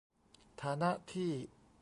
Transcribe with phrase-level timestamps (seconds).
[0.61, 1.31] ฐานะที่